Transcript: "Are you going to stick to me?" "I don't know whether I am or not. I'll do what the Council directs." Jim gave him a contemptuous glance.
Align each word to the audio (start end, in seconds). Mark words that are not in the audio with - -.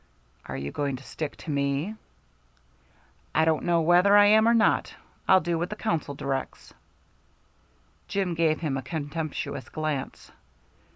"Are 0.47 0.57
you 0.57 0.71
going 0.71 0.95
to 0.95 1.03
stick 1.03 1.35
to 1.37 1.51
me?" 1.51 1.93
"I 3.35 3.45
don't 3.45 3.61
know 3.65 3.81
whether 3.81 4.17
I 4.17 4.25
am 4.25 4.47
or 4.47 4.53
not. 4.55 4.95
I'll 5.27 5.41
do 5.41 5.59
what 5.59 5.69
the 5.69 5.75
Council 5.75 6.15
directs." 6.15 6.73
Jim 8.07 8.33
gave 8.33 8.61
him 8.61 8.77
a 8.77 8.81
contemptuous 8.81 9.69
glance. 9.69 10.31